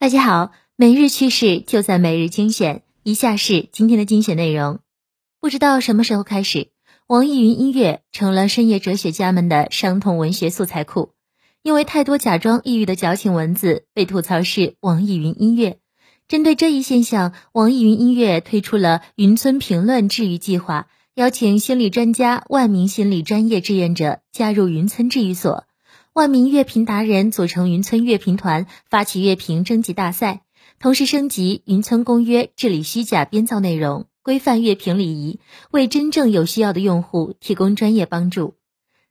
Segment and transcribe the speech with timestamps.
[0.00, 2.84] 大家好，每日趣事就在每日精选。
[3.02, 4.78] 以下是今天的精选内容。
[5.42, 6.68] 不知道什么时候开始，
[7.06, 11.10] 网易云音乐成了深夜哲学家们的伤痛文学素材库。
[11.62, 15.80] 因为太多假装抑郁的矫情文字被吐槽是网易云音乐。
[16.28, 25.66] 针对这一现象，网易云音乐推出了云村评论治愈计划，邀请心理专家、万名心理专业志愿者加入云村治愈所。
[26.12, 30.40] 万名乐评达人组成云村乐评团，发起乐评征集大赛，
[30.80, 35.38] 同时升级云村公约，治理虚假编造内容，规范乐评礼仪，
[35.70, 38.54] 为真正有需要的用户提供专业帮助。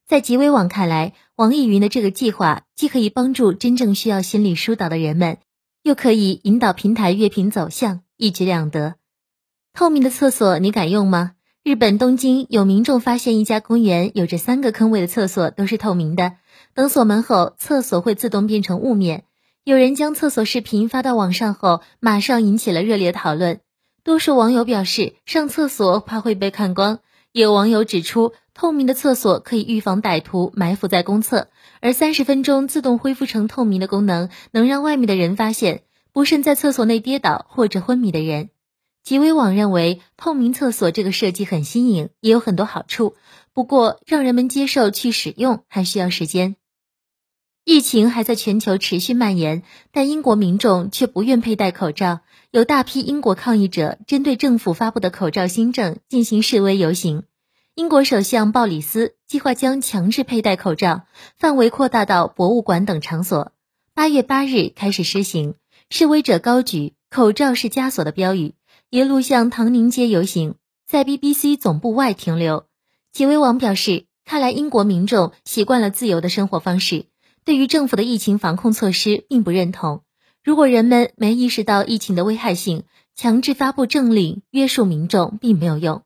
[0.08, 5.38] 在极微网看来，网易云的这个计划既可以帮助真正需要心理疏导的人们，
[5.84, 8.96] 又可以引导平台乐评走向，一举两得。
[9.72, 11.32] 透明的厕所你敢用吗？
[11.64, 16.36] 日本东京有民众发现一家公园有着三个坑位的厕所都是透明的。
[16.80, 19.26] 等锁门后，厕所会自动变成雾面。
[19.66, 23.60] 有人将厕所视频发到网上后，马上引起了热烈讨论。
[24.02, 27.00] 多数网友表示，上厕所怕会被看光。
[27.34, 31.50] 有网友指出，透明的厕所可以预防歹徒埋伏在公厕，
[31.82, 35.84] 而三十分钟自动恢复成透明的功能，能让外面的人发现
[36.14, 38.52] 不慎在厕所内跌倒或者昏迷的人。
[39.04, 43.16] 极微网认为，透明厕所这个设计很新颖，也有很多好处。
[43.52, 46.56] 不过，让人们接受去使用还需要时间。
[47.66, 52.22] 疫情还在全球持续蔓延，但英国民众却不愿佩戴口罩。
[52.52, 57.24] 有大批英国抗议者针对政府发布的口罩新政进行示威游行。
[57.76, 61.04] 英国首相鲍里斯计划将强制佩戴口罩
[61.38, 63.52] 范围扩大到博物馆等场所，
[63.94, 65.54] 八月八日开始施行。
[65.92, 68.56] 示威者高举“口罩是枷锁”的标语，
[68.90, 70.56] 一路向唐宁街游行，
[70.88, 72.66] 在 BBC 总部外停留。
[73.12, 77.06] 几位网表示，看来英国民众习惯了自由的生活方式。
[77.50, 80.04] 对于政府的疫情防控措施并不认同。
[80.44, 82.84] 如果人们没意识到疫情的危害性，
[83.16, 86.04] 强制发布政令约束民众并没有用。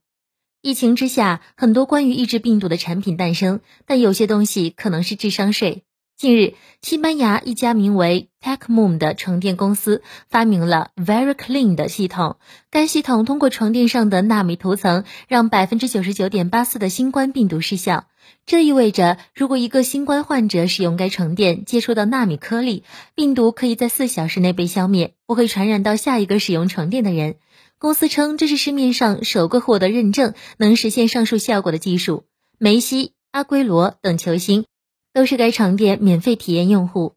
[0.62, 5.84] 疫情之下，很多关于抑制病毒的产品诞生，但有些东西可能是智商税。
[6.24, 12.38] 近日，西班牙一家名为 TechMoon 的床垫公司发明了 Very Clean 的系统。
[12.72, 18.06] 该系统通过床垫上的纳米涂层，让百分之九十九点八四的新冠病毒失效。
[18.46, 22.86] 这意味着，如果一个新冠患者使用该床垫接触到纳米颗粒，
[23.16, 27.36] 病毒可以在四小时内被消灭，不会传染到下一个使用床垫的人。
[27.78, 32.24] 公司称，这是市面上首个获得认证能实现上述效果的技术。
[32.58, 34.64] 梅西、阿圭罗等球星。
[35.13, 37.13] 都是该床垫免费体验用户，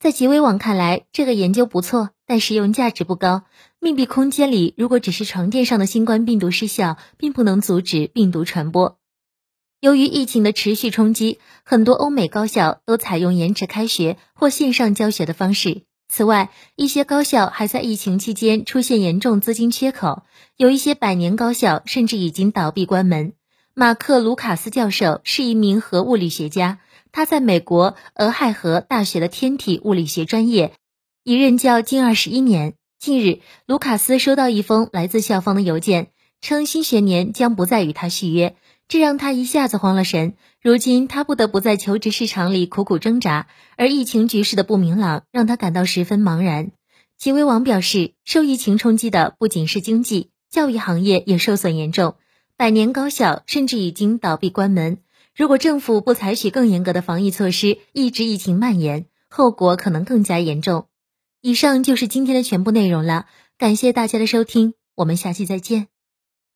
[0.00, 3.44] 在极微网看来，这个研究不错，但实用价值不高。
[3.78, 8.98] 密闭空间里，如果只是床垫上的新冠病毒失效，并不能阻止病毒传播。
[9.78, 15.82] 由于疫情的持续冲击，很多欧美高校都采用延迟开学或线上教学的方式。
[16.08, 20.24] 此外，一些高校还在疫情期间出现严重资金缺口，
[20.56, 23.34] 有一些百年高校甚至已经倒闭关门。
[23.72, 26.80] 马克·卢卡斯教授是一名核物理学家。
[27.12, 30.72] 他在美国俄亥俄大学的天体物理学专业
[31.24, 32.74] 已任教近二十一年。
[32.98, 36.08] 近日，卢卡斯收到一封来自校方的邮件，
[36.42, 38.56] 称新学年将不再与他续约，
[38.88, 40.34] 这让他一下子慌了神。
[40.60, 43.46] 如今，他不得不在求职市场里苦苦挣扎，
[43.78, 46.72] 而疫情局势的不明朗让他感到十分茫然。
[47.16, 52.16] 极微网表示，受疫情冲击的不仅是经济，教育行业也受损严重，
[52.58, 54.98] 百年高校甚至已经倒闭关门。
[55.40, 60.84] 如果政府不采取更严格的防疫措施，抑制疫情蔓延，后果可能更加严重。
[61.40, 63.24] 以上就是今天的全部内容了，
[63.56, 65.89] 感谢大家的收听，我们下期再见。